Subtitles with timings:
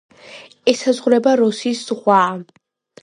[0.73, 2.19] ესაზღვრება როსის ზღვა.